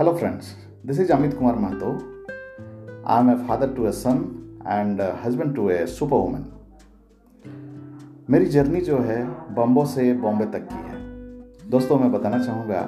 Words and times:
Hello, 0.00 0.16
friends. 0.16 0.54
This 0.82 0.98
is 0.98 1.10
Amit 1.10 1.36
Kumar 1.36 1.56
Mahato. 1.56 1.90
I 3.04 3.18
am 3.18 3.28
a 3.28 3.46
father 3.46 3.66
to 3.74 3.84
a 3.84 3.92
son 3.92 4.58
and 4.64 4.98
a 4.98 5.14
husband 5.14 5.54
to 5.56 5.68
a 5.68 5.86
superwoman. 5.86 6.44
मेरी 8.30 8.46
journey 8.54 8.80
जो 8.80 8.98
है 8.98 9.18
bamboo 9.54 9.84
से 9.86 10.12
बॉम्बे 10.22 10.44
तक 10.54 10.66
की 10.70 10.78
है 10.86 11.68
दोस्तों 11.70 11.98
मैं 11.98 12.10
बताना 12.12 12.38
चाहूँगा 12.44 12.80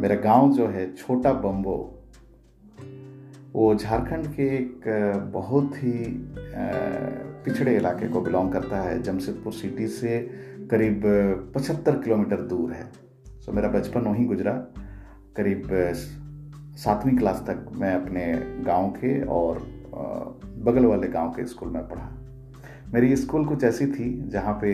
मेरा 0.00 0.16
गाँव 0.28 0.52
जो 0.58 0.68
है 0.76 0.84
छोटा 0.94 1.32
बम्बो 1.48 1.76
वो 3.54 3.74
झारखंड 3.74 4.26
के 4.36 4.48
एक 4.58 4.88
बहुत 5.32 5.76
ही 5.82 5.96
पिछड़े 7.44 7.76
इलाके 7.76 8.08
को 8.08 8.20
बिलोंग 8.20 8.52
करता 8.52 8.82
है 8.82 9.02
जमशेदपुर 9.02 9.52
सिटी 9.52 9.88
से 9.98 10.18
करीब 10.70 11.10
75 11.58 12.02
किलोमीटर 12.04 12.48
दूर 12.54 12.72
है 12.72 12.90
सो 13.40 13.52
मेरा 13.52 13.68
बचपन 13.78 14.10
वहीं 14.12 14.26
गुजरा 14.26 14.56
करीब 15.36 15.68
सातवीं 16.78 17.16
क्लास 17.16 17.44
तक 17.46 17.66
मैं 17.74 17.94
अपने 17.94 18.24
गाँव 18.64 18.90
के 18.90 19.20
और 19.26 19.58
बगल 20.58 20.84
वाले 20.86 21.08
गाँव 21.08 21.30
के 21.30 21.46
स्कूल 21.46 21.68
में 21.68 21.82
पढ़ा। 21.88 22.08
मेरी 22.94 23.16
स्कूल 23.16 23.46
कुछ 23.46 23.64
ऐसी 23.64 23.86
थी 23.86 24.28
जहाँ 24.30 24.54
पे 24.54 24.72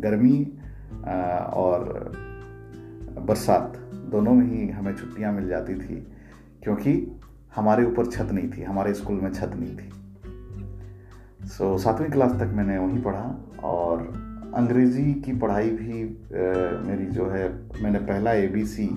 गर्मी 0.00 0.38
और 1.56 2.12
बरसात 3.18 3.76
दोनों 4.10 4.34
में 4.34 4.46
ही 4.46 4.68
हमें 4.68 4.94
छुट्टियाँ 4.96 5.32
मिल 5.32 5.48
जाती 5.48 5.74
थी 5.74 6.06
क्योंकि 6.62 7.20
हमारे 7.56 7.84
ऊपर 7.84 8.06
छत 8.06 8.32
नहीं 8.32 8.50
थी 8.50 8.62
हमारे 8.62 8.94
स्कूल 8.94 9.20
में 9.20 9.32
छत 9.32 9.52
नहीं 9.56 9.76
थी। 9.76 9.90
सो 11.46 11.76
so, 11.76 11.84
सातवीं 11.84 12.10
क्लास 12.10 12.32
तक 12.32 12.52
मैंने 12.54 12.78
वहीं 12.78 13.02
पढ़ा 13.02 13.44
और 13.64 13.98
अंग्रेज़ी 14.54 15.12
की 15.14 15.32
पढ़ाई 15.32 15.70
भी 15.70 16.04
आ, 16.04 16.82
मेरी 16.88 17.06
जो 17.06 17.30
है 17.30 17.48
मैंने 17.82 17.98
पहला 17.98 18.32
A 18.32 18.46
B 18.46 18.66
C 18.66 18.90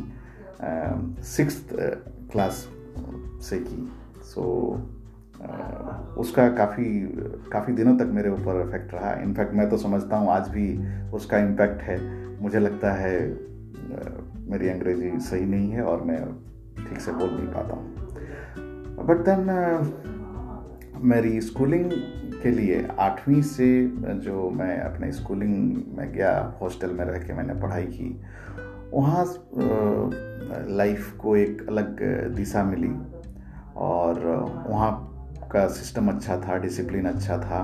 six 0.62 1.64
class 1.74 2.68
से 3.42 3.60
की 3.60 3.90
सो 4.24 4.42
so, 4.42 4.96
उसका 6.18 6.48
काफ़ी 6.50 6.86
काफ़ी 7.52 7.74
दिनों 7.74 7.96
तक 7.98 8.12
मेरे 8.14 8.30
ऊपर 8.30 8.62
इफ़ेक्ट 8.68 8.94
रहा। 8.94 9.14
इनफैक्ट 9.14 9.54
मैं 9.54 9.70
तो 9.70 9.78
समझता 9.78 10.18
हूँ 10.18 10.30
आज 10.32 10.48
भी 10.50 10.68
उसका 11.12 11.38
इम्पैक्ट 11.38 11.82
है। 11.82 11.98
मुझे 12.42 12.60
लगता 12.60 12.92
है 12.94 13.18
मेरी 14.50 14.70
अंग्रेज़ी 14.70 15.20
सही 15.20 15.46
नहीं 15.46 15.70
है 15.72 15.84
और 15.84 16.02
मैं 16.02 16.24
ठीक 16.80 17.00
से 17.00 17.12
बोल 17.12 17.30
नहीं 17.30 17.48
पाता 17.48 17.76
हूँ। 17.76 19.06
बट 19.06 19.26
देन 19.26 19.42
uh, 19.52 21.04
मेरी 21.04 21.42
स्कूलिंग 21.42 21.92
के 22.44 22.52
लिए 22.52 22.88
आठवीं 23.00 23.42
से 23.42 23.68
जो 24.24 24.50
मैं 24.50 24.78
अपने 24.80 25.12
स्कूलिंग 25.12 25.54
में 25.98 26.12
गया 26.14 26.58
हॉस्टल 26.62 26.92
में 26.94 27.06
रह 27.06 27.18
के 27.20 27.34
मैंने 27.34 27.54
पढ़ाई 27.62 27.86
की। 27.86 28.10
वहाँ 28.94 29.26
लाइफ 30.70 31.12
को 31.22 31.36
एक 31.36 31.66
अलग 31.70 32.02
दिशा 32.36 32.64
मिली 32.64 32.92
और 33.78 34.20
वहाँ 34.68 34.92
का 35.52 35.68
सिस्टम 35.68 36.10
अच्छा 36.10 36.38
था 36.38 36.58
डिसिप्लिन 36.58 37.06
अच्छा 37.06 37.38
था। 37.38 37.62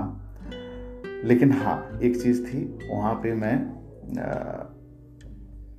लेकिन 1.24 1.52
हाँ 1.52 1.98
एक 2.02 2.20
चीज़ 2.22 2.44
थी, 2.46 2.64
वहाँ 2.92 3.14
पे 3.14 3.32
मैं 3.34 3.54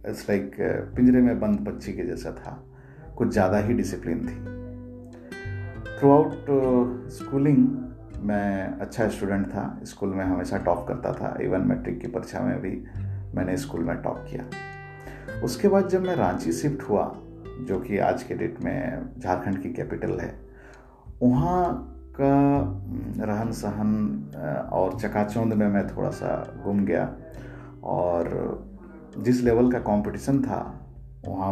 इट्स 0.10 0.30
लाइक 0.30 0.56
पिंजरे 0.96 1.22
में 1.22 1.40
बंद 1.40 1.66
पक्षी 1.66 1.94
के 1.94 2.04
जैसा 2.04 2.32
था। 2.32 2.60
कुछ 3.18 3.32
ज़्यादा 3.34 3.58
ही 3.58 3.74
डिसिप्लिन 3.74 4.20
थी। 4.20 4.36
थ्रू 6.00 6.12
आउट 6.12 6.46
स्कूलिंग 7.12 7.68
मैं 8.20 8.80
अच्छा 8.80 9.08
स्टूडेंट 9.10 9.48
था। 9.48 9.80
स्कूल 9.84 10.10
में 10.10 10.24
हमेशा 10.26 10.58
टॉप 10.58 10.86
करता 10.88 11.14
था। 11.14 11.38
इवन 11.42 11.68
मैट्रिक 11.68 12.00
की 12.02 12.08
परीक्षा 12.08 12.40
में 12.40 12.62
भी 12.62 12.72
मैंने 13.36 13.58
स्कूल 13.58 13.84
में 13.84 13.96
टॉप 13.98 14.26
किया। 14.30 14.44
उसके 15.44 15.68
बाद 15.68 15.88
जब 15.90 16.06
मैं 16.06 16.16
रांची 16.16 16.52
शिफ्ट 16.52 16.84
हुआ, 16.90 17.16
जो 17.68 17.80
कि 17.80 17.98
आज 17.98 18.24
के 18.24 18.36
डेट 18.36 18.62
में 18.64 19.20
झारखंड 19.20 19.62
की 19.62 19.74
कैपिटल 19.74 20.20
है, 20.20 20.34
वहाँ 21.24 21.90
का 22.20 23.26
रहन 23.26 23.52
सहन 23.52 23.92
और 24.74 25.00
चकाचौंध 25.00 25.54
में 25.54 25.68
मैं 25.68 25.88
थोड़ा 25.88 26.10
सा 26.10 26.62
घूम 26.64 26.86
गया 26.86 27.16
और 27.84 28.30
जिस 29.18 29.42
लेवल 29.42 29.72
का 29.72 29.80
कंपटीशन 29.80 30.42
था, 30.42 30.60
वहाँ, 31.28 31.52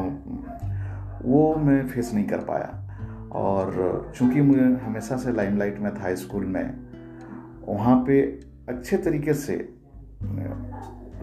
वो 1.25 1.55
मैं 1.55 1.87
फेस 1.87 2.13
नहीं 2.13 2.25
कर 2.27 2.37
पाया। 2.37 2.77
और 3.31 4.11
चूँकि 4.16 4.41
मुझे 4.41 4.61
हमेशा 4.61 5.17
से 5.17 5.31
लाइमलाइट 5.31 5.79
में 5.79 5.93
था 5.95 6.16
स्कूल 6.16 6.45
में, 6.45 6.73
वहाँ 7.66 8.03
पे 8.07 8.21
अच्छे 8.69 8.97
तरीके 8.97 9.33
से, 9.33 9.57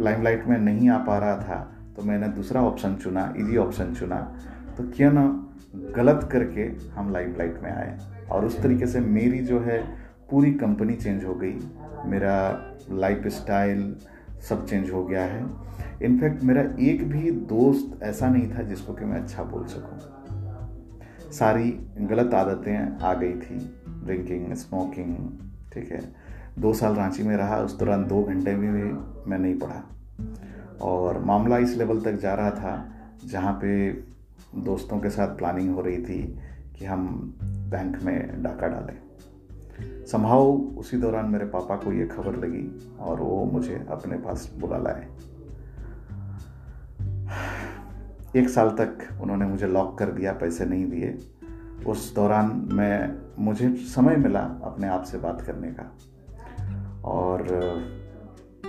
लाइमलाइट 0.01 0.47
में 0.47 0.59
नहीं 0.59 0.89
आ 0.91 0.99
पा 0.99 1.19
रहा 1.19 1.37
था 1.37 1.78
तो 1.99 2.05
मैंने 2.05 2.29
दूसरा 2.29 2.63
ऑप्शन 2.63 2.97
चुना, 2.97 3.35
इजी 3.37 3.57
ऑप्शन 3.57 3.95
चुना। 3.95 4.17
तो 4.77 4.91
क्यों 4.97 5.13
ना 5.13 5.49
गलत 5.75 6.29
करके 6.33 6.63
हम 6.91 7.13
लाइफ 7.13 7.39
लाइमलाइट 7.39 7.63
में 7.63 7.73
आए। 7.73 7.99
और 8.31 8.45
उस 8.45 8.63
तरीके 8.63 8.87
से 8.87 9.01
मेरी 9.01 9.39
जो 9.39 9.61
है, 9.61 9.89
पूरी 10.31 10.53
कंपनी 10.53 10.95
चेंज 10.95 11.25
हो 11.25 11.35
गई। 11.35 11.59
मेरा 12.05 12.65
लाइफ 12.91 13.27
स्टाइल 13.27 13.97
सब 14.49 14.67
चेंज 14.67 14.91
हो 14.91 15.05
गया 15.05 15.25
है। 15.25 15.47
इनफैक्ट 16.03 16.45
मेरा 16.45 16.63
एक 16.81 17.09
भी 17.11 17.31
दोस्त 17.31 18.03
ऐसा 18.03 18.29
नहीं 18.29 18.59
था 18.59 18.63
जिसको 18.63 18.93
कि 18.93 19.05
मैं 19.05 19.21
अच्छा 19.21 19.43
बोल 19.43 19.65
सकूँ। 19.65 19.99
सारी 21.33 21.71
गलत 21.99 22.35
आदतें 22.35 22.99
आ 22.99 23.15
गई 23.15 23.33
थी। 23.33 23.75
ड्रिंकिंग 24.05 24.55
स्मोकिंग 24.55 25.17
ठीक 25.73 25.93
है। 25.93 26.15
दो 26.59 26.73
साल 26.73 26.95
रांची 26.95 27.23
में 27.23 27.37
रहा, 27.37 27.57
उस 27.57 27.79
दौरान 27.79 28.07
दो 28.07 28.23
घंटे 28.23 28.57
में 28.57 28.73
भी 28.73 28.83
मैं 29.31 29.39
नहीं 29.39 29.59
पढ़ा। 29.59 29.83
और 30.83 31.25
मामला 31.25 31.59
इस 31.59 31.77
लेवल 31.77 32.01
तक 32.01 32.13
जा 32.13 32.35
रहा 32.35 32.51
था 32.51 32.91
जहाँ 33.25 33.53
पे 33.53 33.91
दोस्तों 34.55 34.99
के 34.99 35.11
साथ 35.11 35.29
प्लानिंग 35.29 35.75
हो 35.75 35.81
रही 35.81 36.05
थी 36.05 36.39
कि 36.79 36.85
हम 36.85 37.35
बैंक 37.43 38.03
में 38.03 38.43
डाका 38.43 38.69
डालें। 38.69 38.99
संभाव 40.07 40.47
उसी 40.53 40.97
दौरान 40.97 41.27
मेरे 41.27 41.47
पापा 41.47 41.77
को 41.77 41.93
ये 41.93 42.07
खबर 42.07 42.37
लगी 42.37 42.97
और 43.01 43.21
वो 43.21 43.45
मुझे 43.45 43.87
अपने 43.91 44.17
पास 44.17 44.55
बुला 44.61 44.79
लाए। 44.79 45.09
एक 48.37 48.49
साल 48.49 48.69
तक 48.69 48.99
उन्होंने 49.21 49.47
मुझे 49.47 49.67
लॉक 49.67 49.99
कर 49.99 50.07
दिया, 50.07 50.33
पैसे 50.33 50.65
नहीं 50.65 50.87
दिए। 50.87 51.19
उस 51.87 52.15
दौरान 52.15 52.69
मैं, 52.73 53.19
मुझे 53.39 53.75
समय 53.75 54.17
मिला 54.17 54.41
अपने 54.41 54.89
आप 54.89 55.03
से 55.03 55.19
बात 55.19 55.41
करने 55.41 55.69
का। 55.69 55.99
और 57.05 57.47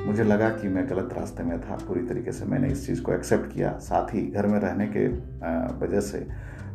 मुझे 0.05 0.23
लगा 0.23 0.49
कि 0.49 0.67
मैं 0.67 0.89
गलत 0.89 1.13
रास्ते 1.13 1.43
में 1.43 1.59
था 1.61 1.75
पूरी 1.87 2.01
तरीके 2.01 2.31
से 2.31 2.45
मैंने 2.45 2.67
इस 2.67 2.85
चीज़ 2.85 3.01
को 3.01 3.13
एक्सेप्ट 3.13 3.53
किया। 3.53 3.77
साथ 3.79 4.13
ही 4.13 4.21
घर 4.27 4.47
में 4.47 4.59
रहने 4.59 4.87
के 4.87 5.07
वजह 5.77 5.99
से 5.99 6.25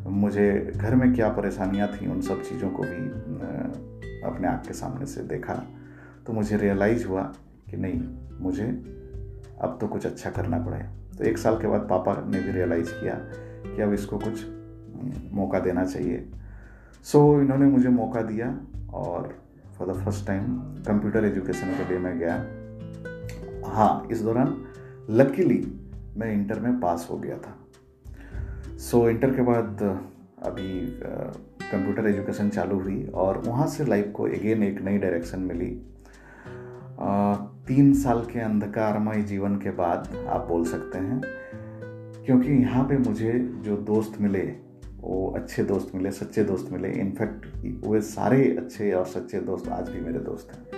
मुझे 0.06 0.72
घर 0.76 0.94
में 0.94 1.14
क्या 1.14 1.28
परेशानियाँ 1.28 1.88
थी 1.88 2.06
उन 2.06 2.20
सब 2.20 2.42
चीज़ों 2.42 2.70
को 2.70 2.82
भी 2.82 4.20
अपने 4.22 4.48
आँख 4.48 4.66
के 4.66 4.74
सामने 4.74 5.06
से 5.06 5.22
देखा। 5.22 5.54
तो 6.26 6.32
मुझे 6.32 6.56
रियलाइज़ 6.56 7.06
हुआ 7.06 7.22
कि 7.70 7.76
नहीं 7.76 8.02
मुझे 8.40 8.66
अब 9.60 9.78
तो 9.80 9.88
कुछ 9.88 10.06
अच्छा 10.06 10.30
करना 10.30 10.58
पड़ेगा 10.58 10.90
तो 11.18 11.24
एक 11.24 11.38
साल 11.38 11.56
के 11.56 11.66
बाद 11.66 11.86
पापा 11.90 12.14
ने 12.26 12.40
भी 12.40 12.52
रियलाइज़ 12.52 12.90
किया 12.90 13.14
कि 13.66 13.82
अब 13.82 13.92
इसको 13.92 14.18
कुछ 14.18 14.44
मौका 15.32 15.58
देना 15.58 15.84
चाहिए। 15.84 16.24
सो 17.04 17.18
so, 17.34 17.42
इन्होंने 17.42 17.66
मुझे 17.66 17.88
मौका 17.88 18.22
दिया 18.22 18.48
और 18.94 19.34
for 19.78 19.92
the 19.92 19.96
first 20.04 20.26
time 20.26 20.56
computer 20.86 21.24
education 21.24 21.66
के 21.66 21.88
लिए 21.88 21.98
मैं 21.98 22.18
गया। 22.18 22.36
हाँ 23.64 24.08
इस 24.10 24.22
दौरान 24.22 24.56
लकीली 25.10 25.62
मैं 26.16 26.32
इंटर 26.32 26.60
में 26.60 26.80
पास 26.80 27.06
हो 27.10 27.16
गया 27.18 27.36
था। 27.36 27.56
सो 28.76 28.98
so, 28.98 29.08
इंटर 29.08 29.34
के 29.34 29.42
बाद 29.42 29.82
अभी 30.42 30.80
कंप्यूटर 31.64 32.06
एजुकेशन 32.06 32.48
चालू 32.48 32.78
हुई 32.78 33.06
और 33.14 33.38
वहाँ 33.38 33.66
से 33.66 33.84
लाइफ 33.84 34.12
को 34.16 34.24
अगेन 34.24 34.62
एक 34.62 34.80
नई 34.82 34.98
डायरेक्शन 34.98 35.40
मिली। 35.40 35.70
तीन 37.66 37.92
साल 37.94 38.24
के 38.24 38.40
अंधकारमय 38.40 39.22
जीवन 39.22 39.56
के 39.56 39.70
बाद 39.70 40.08
आप 40.28 40.46
बोल 40.48 40.64
सकते 40.64 40.98
हैं 40.98 41.20
क्योंकि 42.26 42.52
यहाँ 42.52 42.84
पे 42.88 42.98
मुझे 42.98 43.32
जो 43.64 43.76
दोस्त 43.76 44.20
मिले 44.20 44.44
वो 45.00 45.26
अच्छे 45.36 45.64
दोस्त 45.64 45.94
मिले 45.94 46.10
सच्चे 46.10 46.44
दोस्त 46.44 46.72
मिले। 46.72 46.90
इनफैक्ट 46.90 47.46
वे 47.86 48.00
सारे 48.00 48.44
अच्छे 48.56 48.92
और 48.92 49.06
सच्चे 49.06 49.40
दोस्त 49.40 49.68
आज 49.68 49.88
भी 49.88 50.00
मेरे 50.00 50.18
दोस्त 50.18 50.52
हैं। 50.52 50.73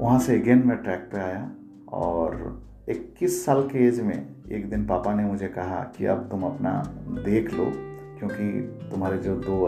वहाँ 0.00 0.18
से 0.20 0.40
अगेन 0.40 0.62
मैं 0.66 0.76
ट्रैक 0.76 1.08
पे 1.12 1.18
आया 1.18 1.50
और 1.92 2.62
21 2.90 3.44
साल 3.44 3.62
के 3.62 3.78
एज 3.78 4.00
में 4.00 4.44
एक 4.52 4.68
दिन 4.70 4.86
पापा 4.86 5.14
ने 5.14 5.24
मुझे 5.24 5.48
कहा 5.48 5.80
कि 5.96 6.06
अब 6.06 6.28
तुम 6.30 6.42
अपना 6.42 6.72
देख 7.24 7.52
लो, 7.54 7.64
क्योंकि 8.18 8.88
तुम्हारे 8.90 9.18
जो 9.18 9.36
दो 9.36 9.64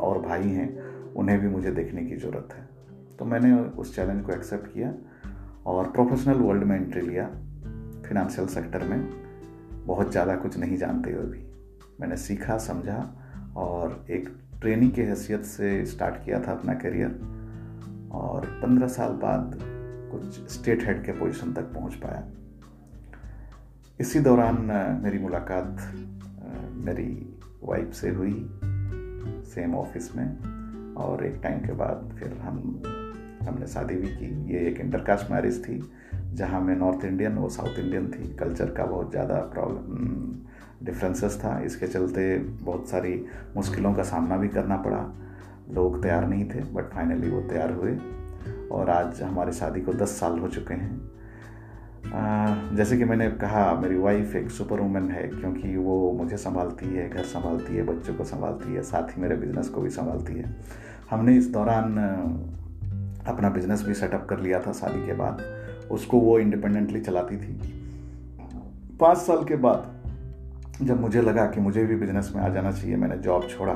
और 0.00 0.20
भाई 0.22 0.48
हैं, 0.48 0.68
उन्हें 1.14 1.38
भी 1.40 1.48
मुझे 1.48 1.70
देखने 1.70 2.04
की 2.04 2.16
ज़रूरत 2.16 2.48
है। 2.52 2.68
तो 3.18 3.24
मैंने 3.24 3.52
उस 3.78 3.94
चैलेंज 3.96 4.24
को 4.26 4.32
एक्सेप्ट 4.32 4.72
किया 4.74 4.92
और 5.66 5.90
प्रोफेशनल 5.90 6.38
वर्ल्ड 6.38 6.64
में 6.64 6.76
एंट्री 6.76 7.00
लिया 7.00 7.26
फिनंशियल 8.06 8.46
सेक्टर 8.46 8.84
में। 8.84 9.08
बहुत 9.86 10.10
ज़्यादा 10.10 10.36
कुछ 10.36 10.58
नहीं 10.58 10.76
जानते 10.76 11.12
हुए 11.12 11.26
भी 11.26 11.44
मैंने 12.00 12.16
सीखा, 12.16 12.58
समझा 12.58 12.98
और 13.56 14.04
एक 14.10 14.28
ट्रेनिंग 14.60 14.90
की 14.92 15.02
हैसियत 15.02 15.44
से 15.44 15.84
स्टार्ट 15.86 16.24
किया 16.24 16.40
था 16.40 16.52
अपना 16.52 16.74
करियर 16.74 17.20
और 18.12 18.46
पंद्रह 18.62 18.88
साल 18.88 19.12
बाद 19.22 19.58
कुछ 20.12 20.40
स्टेट 20.52 20.86
हेड 20.86 21.04
के 21.04 21.12
पोजीशन 21.12 21.52
तक 21.52 21.72
पहुँच 21.74 21.94
पाया। 21.94 22.22
इसी 24.00 24.20
दौरान 24.20 24.56
मेरी 25.02 25.18
मुलाकात 25.18 25.76
मेरी 26.78 27.10
वाइफ 27.62 27.92
से 27.94 28.10
हुई 28.10 28.34
सेम 29.46 29.74
ऑफ़िस 29.76 30.14
में, 30.16 30.94
और 30.94 31.24
एक 31.24 31.40
टाइम 31.42 31.58
के 31.60 31.72
बाद 31.74 32.14
फिर 32.18 32.32
हम, 32.38 32.82
हमने 33.42 33.66
शादी 33.66 33.94
भी 33.94 34.08
की। 34.08 34.52
ये 34.52 34.66
एक 34.68 34.80
इंटरकास्ट 34.80 35.30
मैरिज 35.30 35.62
थी, 35.64 35.80
जहाँ 36.34 36.60
मैं 36.60 36.76
नॉर्थ 36.76 37.04
इंडियन 37.04 37.34
वो 37.34 37.48
साउथ 37.48 37.78
इंडियन 37.78 38.10
थी। 38.10 38.32
कल्चर 38.34 38.70
का 38.70 38.84
बहुत 38.86 39.10
ज़्यादा 39.10 39.38
प्रॉब्लम 39.54 40.84
डिफरेंसेस 40.84 41.38
था। 41.44 41.58
इसके 41.60 41.86
चलते 41.86 42.36
बहुत 42.38 42.88
सारी 42.88 43.24
मुश्किलों 43.56 43.94
का 43.94 44.02
सामना 44.04 44.36
भी 44.36 44.48
करना 44.48 44.76
पड़ा। 44.76 45.02
लोग 45.70 46.02
तैयार 46.02 46.26
नहीं 46.28 46.44
थे 46.44 46.60
बट 46.72 46.90
फाइनली 46.90 47.30
वो 47.30 47.40
तैयार 47.40 47.72
हुए 47.72 47.96
और 48.72 48.90
आज 48.90 49.22
हमारी 49.22 49.52
शादी 49.52 49.80
को 49.80 49.92
दस 49.92 50.18
साल 50.20 50.38
हो 50.38 50.48
चुके 50.48 50.74
हैं। 50.74 51.10
जैसे 52.76 52.96
कि 52.96 53.04
मैंने 53.04 53.30
कहा, 53.30 53.72
मेरी 53.74 53.98
वाइफ 53.98 54.34
एक 54.36 54.50
सुपर 54.50 54.80
वूमेन 54.80 55.10
है 55.10 55.28
क्योंकि 55.28 55.76
वो 55.76 56.12
मुझे 56.12 56.36
संभालती 56.36 56.86
है, 56.86 57.08
घर 57.10 57.22
संभालती 57.24 57.76
है, 57.76 57.82
बच्चों 57.82 58.14
को 58.14 58.24
संभालती 58.24 58.74
है, 58.74 58.82
साथ 58.82 59.16
ही 59.16 59.22
मेरे 59.22 59.36
बिज़नेस 59.36 59.68
को 59.68 59.80
भी 59.80 59.90
संभालती 59.90 60.32
है। 60.32 60.54
हमने 61.10 61.36
इस 61.36 61.50
दौरान 61.52 61.96
अपना 63.26 63.50
बिज़नेस 63.50 63.82
भी 63.82 63.94
सेटअप 63.94 64.26
कर 64.30 64.40
लिया 64.40 64.60
था 64.60 64.72
शादी 64.72 65.06
के 65.06 65.12
बाद। 65.12 65.42
उसको 65.90 66.18
वो 66.18 66.38
इंडिपेंडेंटली 66.38 67.00
चलाती 67.00 67.36
थी। 67.36 67.52
पाँच 69.00 69.18
साल 69.18 69.44
के 69.44 69.56
बाद 69.56 69.90
जब 70.82 71.00
मुझे 71.00 71.22
लगा 71.22 71.46
कि 71.46 71.60
मुझे 71.60 71.84
भी 71.84 71.96
बिज़नेस 71.96 72.32
में 72.36 72.42
आ 72.42 72.48
जाना 72.48 72.72
चाहिए, 72.72 72.96
मैंने 72.96 73.16
जॉब 73.18 73.48
छोड़ा 73.48 73.72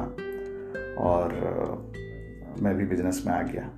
और 0.99 1.33
मैं 2.63 2.75
भी 2.77 2.85
बिज़नेस 2.85 3.23
में 3.27 3.33
आ 3.35 3.41
गया। 3.43 3.71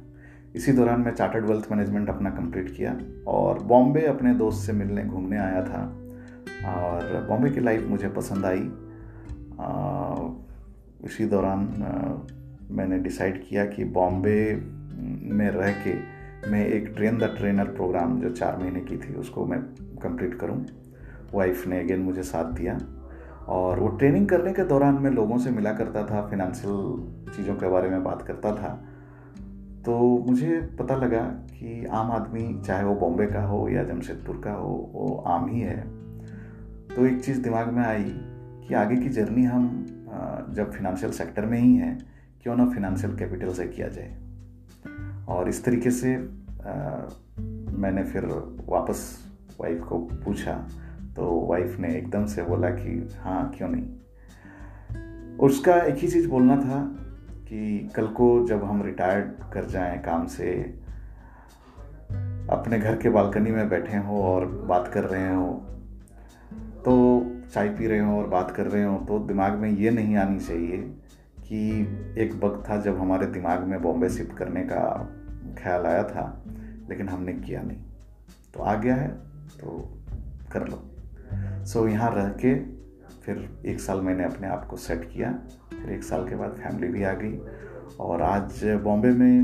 इसी 0.56 0.72
दौरान 0.72 1.00
मैं 1.00 1.14
चार्टर्ड 1.14 1.44
वेल्थ 1.44 1.70
मैनेजमेंट 1.70 2.08
अपना 2.08 2.30
कंप्लीट 2.30 2.76
किया 2.76 2.98
और 3.26 3.58
बॉम्बे 3.62 4.04
अपने 4.06 4.34
दोस्त 4.34 4.66
से 4.66 4.72
मिलने, 4.72 5.04
घूमने 5.04 5.38
आया 5.38 5.62
था 5.64 5.82
और 6.66 7.26
बॉम्बे 7.28 7.50
की 7.50 7.60
लाइफ 7.60 7.86
मुझे 7.88 8.08
पसंद 8.08 8.44
आई। 8.46 8.70
इसी 11.04 11.26
दौरान 11.26 11.66
मैंने 12.70 12.98
डिसाइड 12.98 13.42
किया 13.48 13.64
कि 13.64 13.84
बॉम्बे 13.84 14.54
में 15.34 15.50
रह 15.50 15.72
के 15.86 15.94
मैं 16.50 16.66
एक 16.66 16.92
ट्रेन 16.96 17.18
द 17.18 17.34
ट्रेनर 17.38 17.64
प्रोग्राम 17.64 18.20
जो 18.20 18.30
चार 18.30 18.58
महीने 18.58 18.80
की 18.80 18.96
थी, 18.96 19.14
उसको 19.14 19.46
मैं 19.46 19.60
कंप्लीट 20.02 20.34
करूँ। 20.34 20.64
वाइफ 21.34 21.66
ने 21.66 21.80
अगेन 21.80 22.00
मुझे 22.00 22.22
साथ 22.22 22.52
दिया। 22.52 22.78
और 23.48 23.80
वो 23.80 23.88
ट्रेनिंग 23.88 24.28
करने 24.28 24.52
के 24.52 24.64
दौरान 24.64 24.94
मैं 24.94 25.10
लोगों 25.10 25.38
से 25.38 25.50
मिला 25.50 25.72
करता 25.72 26.02
था 26.06 26.26
फिनेंशियल 26.28 27.32
चीज़ों 27.36 27.54
के 27.54 27.68
बारे 27.68 27.90
में 27.90 28.04
बात 28.04 28.22
करता 28.22 28.54
था। 28.54 28.84
तो 29.84 29.98
मुझे 30.26 30.60
पता 30.78 30.96
लगा 30.96 31.20
कि 31.52 31.86
आम 31.86 32.10
आदमी 32.10 32.62
चाहे 32.66 32.84
वो 32.84 32.94
बॉम्बे 32.94 33.26
का 33.26 33.42
हो 33.42 33.68
या 33.68 33.84
जमशेदपुर 33.84 34.40
का 34.44 34.52
हो 34.52 34.90
वो 34.92 35.24
आम 35.26 35.48
ही 35.48 35.60
है। 35.60 35.80
तो 36.88 37.06
एक 37.06 37.24
चीज़ 37.24 37.42
दिमाग 37.42 37.72
में 37.72 37.84
आई 37.84 38.04
कि 38.68 38.74
आगे 38.74 38.96
की 38.96 39.08
जर्नी 39.08 39.44
हम 39.44 39.86
जब 40.50 40.72
फिनेंशियल 40.72 41.12
सेक्टर 41.12 41.46
में 41.46 41.58
ही 41.58 41.74
हैं 41.76 41.98
क्यों 42.42 42.56
ना 42.56 42.70
फिनेंशियल 42.70 43.16
कैपिटल 43.16 43.52
से 43.52 43.66
किया 43.66 43.88
जाए। 43.88 44.16
और 45.28 45.48
इस 45.48 45.64
तरीके 45.64 45.90
से 45.90 46.14
आ, 46.66 47.08
मैंने 47.78 48.02
फिर 48.04 48.26
वापस 48.66 49.18
वाइफ 49.60 49.84
को 49.84 49.98
पूछा 49.98 50.68
तो 51.18 51.46
वाइफ 51.50 51.78
ने 51.78 51.88
एकदम 51.94 52.26
से 52.26 52.42
बोला 52.42 52.70
कि 52.70 53.08
हाँ 53.20 53.52
क्यों 53.56 53.68
नहीं? 53.68 53.86
उसका 55.38 55.74
एक 55.74 55.94
ही 55.94 56.08
चीज़ 56.08 56.28
बोलना 56.28 56.56
था 56.56 56.96
कि 57.48 57.90
कल 57.96 58.06
को 58.06 58.46
जब 58.46 58.64
हम 58.64 58.82
रिटायर्ड 58.82 59.52
कर 59.52 59.64
जाएँ 59.64 59.98
काम 59.98 60.26
से, 60.26 60.50
अपने 62.50 62.78
घर 62.78 62.96
के 62.96 63.08
बालकनी 63.08 63.50
में 63.50 63.68
बैठे 63.68 63.96
हों 63.96 64.22
और 64.22 64.46
बात 64.46 64.88
कर 64.88 65.04
रहे 65.04 65.34
हो 65.34 65.52
तो 66.84 67.26
चाय 67.54 67.68
पी 67.68 67.86
रहे 67.86 68.00
हो 68.00 68.18
और 68.18 68.26
बात 68.26 68.50
कर 68.50 68.66
रहे 68.66 68.84
हो 68.84 68.98
तो 69.08 69.18
दिमाग 69.18 69.52
में 69.52 69.70
ये 69.70 69.90
नहीं 69.90 70.16
आनी 70.16 70.40
चाहिए 70.40 70.76
कि 71.40 71.80
एक 72.18 72.40
वक्त 72.44 72.70
था 72.70 72.80
जब 72.80 72.98
हमारे 72.98 73.26
दिमाग 73.26 73.64
में 73.64 73.82
बॉम्बे 73.82 74.08
शिफ्ट 74.08 74.36
करने 74.36 74.62
का 74.62 75.10
ख्याल 75.62 75.86
आया 75.86 76.04
था, 76.04 76.44
लेकिन 76.90 77.08
हमने 77.08 77.32
किया 77.32 77.62
नहीं। 77.62 77.82
तो 78.54 78.62
आ 78.62 78.74
गया 78.74 78.94
है 78.94 79.08
तो 79.60 79.88
कर 80.52 80.68
लो। 80.68 80.82
सो 81.68 81.80
so, 81.80 81.88
यहाँ 81.88 82.10
रह 82.14 82.28
के 82.40 82.54
फिर 83.24 83.48
एक 83.66 83.80
साल 83.80 84.00
मैंने 84.00 84.24
अपने 84.24 84.46
आप 84.48 84.64
को 84.66 84.76
सेट 84.76 85.02
किया। 85.04 85.32
फिर 85.70 85.90
एक 85.92 86.02
साल 86.02 86.28
के 86.28 86.36
बाद 86.36 86.50
फैमिली 86.58 86.88
भी 86.88 87.02
आ 87.04 87.12
गई। 87.12 87.38
और 88.00 88.22
आज 88.22 88.60
बॉम्बे 88.84 89.08
में 89.08 89.42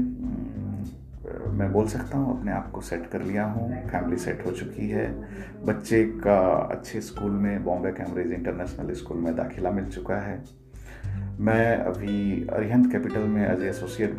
मैं 1.58 1.70
बोल 1.72 1.86
सकता 1.86 2.18
हूँ 2.18 2.38
अपने 2.38 2.52
आप 2.52 2.70
को 2.70 2.80
सेट 2.80 3.06
कर 3.06 3.22
लिया 3.22 3.44
हूँ। 3.44 3.68
फैमिली 3.88 4.16
सेट 4.18 4.44
हो 4.46 4.50
चुकी 4.50 4.88
है। 4.88 5.06
बच्चे 5.66 6.02
का 6.24 6.38
अच्छे 6.72 7.00
स्कूल 7.00 7.32
में 7.32 7.64
बॉम्बे 7.64 7.92
कैम्ब्रिज 7.92 8.32
इंटरनेशनल 8.32 8.92
स्कूल 8.94 9.18
में 9.18 9.34
दाखिला 9.36 9.70
मिल 9.70 9.88
चुका 9.88 10.16
है। 10.20 10.42
मैं 11.40 11.76
अभी 11.76 12.46
अरिहंत 12.52 12.90
कैपिटल 12.92 13.26
में 13.28 13.42
एज 13.48 13.62
एसोसिएट 13.66 14.16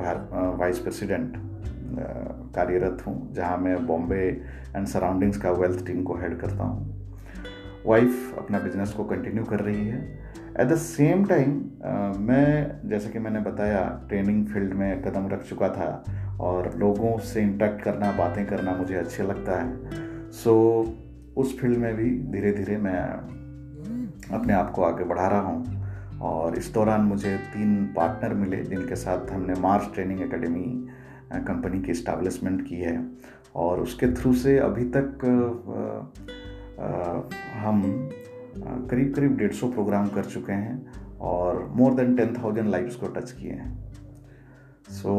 वाइस 0.59 0.79
प्रेसिडेंट 0.79 1.33
कार्यरत 2.55 3.03
हूँ 3.07 3.33
जहाँ 3.33 3.57
मैं 3.57 3.85
बॉम्बे 3.87 4.21
एंड 4.75 4.87
सराउंडिंग्स 4.87 5.37
का 5.37 5.51
वेल्थ 5.53 5.85
टीम 5.87 6.03
को 6.03 6.17
हेड 6.17 6.39
करता 6.39 6.63
हूँ। 6.63 7.04
वाइफ 7.85 8.37
अपना 8.37 8.59
बिज़नेस 8.59 8.91
को 8.91 9.03
कंटिन्यू 9.03 9.43
कर 9.43 9.59
रही 9.59 9.87
है। 9.87 9.99
एट 10.59 10.67
द 10.67 10.75
सेम 10.75 11.25
टाइम 11.25 11.49
मैं 12.19 12.89
जैसे 12.89 13.09
कि 13.09 13.19
मैंने 13.19 13.39
बताया 13.39 13.81
ट्रेनिंग 14.09 14.45
फ़ील्ड 14.47 14.73
में 14.73 15.01
कदम 15.01 15.27
रख 15.27 15.43
चुका 15.43 15.69
था 15.69 16.03
और 16.41 16.71
लोगों 16.77 17.17
से 17.17 17.41
इंटरेक्ट 17.41 17.81
करना 17.81 18.11
बातें 18.11 18.45
करना 18.45 18.75
मुझे 18.75 18.95
अच्छे 18.95 19.23
लगता 19.23 19.59
है। 19.61 20.31
सो 20.31 20.53
so, 20.83 21.37
उस 21.37 21.59
फ़ील्ड 21.59 21.77
में 21.77 21.95
भी 21.95 22.09
धीरे 22.31 22.51
धीरे 22.51 22.77
मैं 22.77 22.99
अपने 24.33 24.53
आप 24.53 24.71
को 24.71 24.83
आगे 24.83 25.03
बढ़ा 25.03 25.27
रहा 25.27 25.39
हूँ 25.39 26.19
और 26.21 26.57
इस 26.57 26.73
दौरान 26.73 27.01
मुझे 27.01 27.35
तीन 27.53 27.85
पार्टनर 27.95 28.33
मिले 28.33 28.63
जिनके 28.63 28.95
साथ 28.95 29.31
हमने 29.31 29.53
मार्स 29.59 29.93
ट्रेनिंग 29.93 30.21
एकेडमी 30.21 30.87
कंपनी 31.47 31.81
की 31.81 31.91
इस्टेब्लिशमेंट 31.91 32.67
की 32.67 32.75
है। 32.75 32.99
और 33.55 33.79
उसके 33.79 34.07
थ्रू 34.13 34.33
से 34.33 34.57
अभी 34.59 34.83
तक 34.85 35.19
हम 37.65 37.81
करीब 38.89 39.13
करीब 39.15 39.37
डेढ़ 39.37 39.51
सौ 39.53 39.67
प्रोग्राम 39.67 40.07
कर 40.09 40.25
चुके 40.25 40.53
हैं 40.53 41.17
और 41.21 41.65
more 41.75 41.93
than 41.93 42.15
ten 42.15 42.33
thousand 42.33 42.69
lives 42.69 42.95
को 42.95 43.07
टच 43.09 43.31
किए 43.31 43.51
हैं। 43.51 43.73
सो 44.91 45.11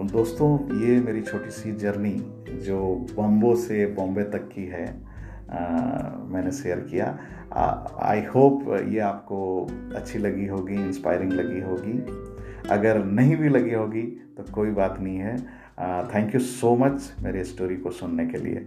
so, 0.00 0.10
दोस्तों 0.12 0.48
ये 0.80 1.00
मेरी 1.00 1.22
छोटी 1.22 1.50
सी 1.50 1.72
जर्नी 1.76 2.14
जो 2.66 2.78
बॉम्बो 3.16 3.54
से 3.56 3.86
बॉम्बे 3.94 4.22
तक 4.32 4.48
की 4.48 4.64
है 4.66 4.86
आ, 5.50 5.58
मैंने 6.32 6.50
शेयर 6.52 6.80
किया। 6.90 7.06
आई 8.02 8.22
होप 8.24 8.64
ये 8.88 8.98
आपको 9.00 9.38
अच्छी 9.96 10.18
लगी 10.18 10.46
होगी 10.46 10.74
इंस्पायरिंग 10.74 11.32
लगी 11.32 11.60
होगी। 11.60 11.98
अगर 12.70 13.04
नहीं 13.04 13.36
भी 13.36 13.48
लगी 13.48 13.74
होगी 13.74 14.02
तो 14.36 14.52
कोई 14.52 14.70
बात 14.70 15.00
नहीं 15.00 15.18
है। 15.18 15.36
थैंक 16.14 16.34
यू 16.34 16.40
सो 16.40 16.74
मच 16.76 17.14
मेरी 17.22 17.44
स्टोरी 17.44 17.76
को 17.76 17.90
सुनने 17.90 18.26
के 18.26 18.38
लिए। 18.38 18.66